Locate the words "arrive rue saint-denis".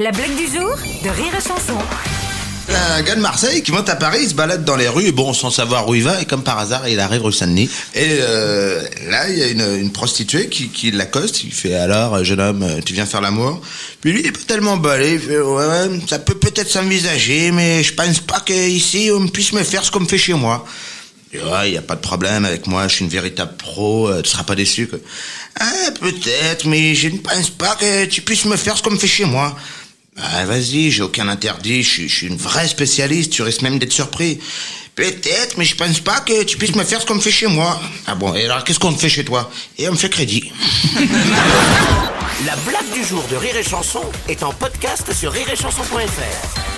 7.00-7.68